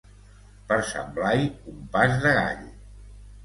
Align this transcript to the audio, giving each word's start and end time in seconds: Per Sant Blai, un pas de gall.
Per 0.71 0.79
Sant 0.93 1.11
Blai, 1.19 1.47
un 1.75 1.87
pas 1.95 2.19
de 2.27 2.35
gall. 2.41 2.69